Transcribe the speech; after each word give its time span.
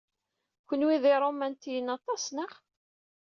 Kenwi 0.67 0.95
d 1.03 1.03
iṛumantiyen 1.13 1.87
aṭas, 1.95 2.23
naɣ? 2.35 2.53